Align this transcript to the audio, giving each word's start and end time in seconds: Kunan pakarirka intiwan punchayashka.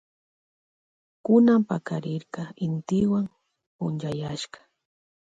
Kunan 1.25 1.61
pakarirka 1.69 2.43
intiwan 2.65 3.25
punchayashka. 3.75 4.59